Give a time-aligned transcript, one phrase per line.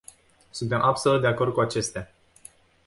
[0.51, 2.13] Suntem absolut de acord cu acestea.